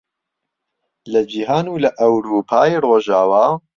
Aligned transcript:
لە 1.11 1.21
جیهان 1.31 1.65
و 1.69 1.81
لە 1.83 1.89
ئەورووپای 1.99 2.73
ڕۆژاوا 2.85 3.45